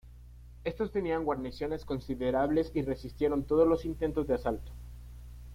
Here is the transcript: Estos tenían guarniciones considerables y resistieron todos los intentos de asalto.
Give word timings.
Estos 0.63 0.91
tenían 0.91 1.25
guarniciones 1.25 1.85
considerables 1.85 2.71
y 2.73 2.81
resistieron 2.81 3.43
todos 3.43 3.67
los 3.67 3.85
intentos 3.85 4.25
de 4.25 4.33
asalto. 4.33 4.71